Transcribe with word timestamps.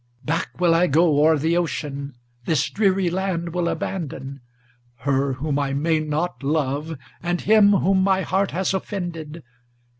Back 0.25 0.59
will 0.59 0.73
I 0.73 0.87
go 0.87 1.19
o'er 1.19 1.37
the 1.37 1.55
ocean, 1.55 2.15
this 2.45 2.71
dreary 2.71 3.11
land 3.11 3.53
will 3.53 3.67
abandon, 3.67 4.41
Her 5.05 5.33
whom 5.33 5.59
I 5.59 5.73
may 5.73 5.99
not 5.99 6.41
love, 6.41 6.97
and 7.21 7.39
him 7.41 7.71
whom 7.73 8.01
my 8.03 8.23
heart 8.23 8.49
has 8.49 8.73
offended. 8.73 9.43